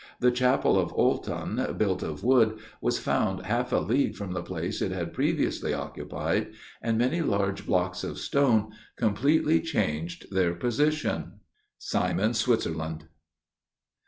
The 0.19 0.31
chapel 0.31 0.79
of 0.79 0.91
Olton, 0.95 1.77
built 1.77 2.01
of 2.01 2.23
wood, 2.23 2.57
was 2.81 2.97
found 2.97 3.45
half 3.45 3.71
a 3.71 3.75
league 3.77 4.15
from 4.15 4.31
the 4.33 4.41
place 4.41 4.81
it 4.81 4.91
had 4.91 5.13
previously 5.13 5.75
occupied, 5.75 6.53
and 6.81 6.97
many 6.97 7.21
large 7.21 7.67
blocks 7.67 8.03
of 8.03 8.17
stone 8.17 8.71
completely 8.97 9.61
changed 9.61 10.33
their 10.33 10.55
position. 10.55 11.33
SIMOND'S 11.77 12.39
SWITZERLAND. 12.39 13.09